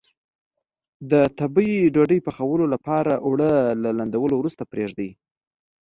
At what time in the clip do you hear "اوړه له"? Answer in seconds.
3.25-3.89